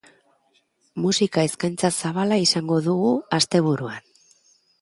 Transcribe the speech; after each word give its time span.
Musika 1.03 1.43
eskaintza 1.49 1.93
zabala 2.05 2.39
izango 2.47 2.81
dugu 2.89 3.15
asteburuan. 3.41 4.13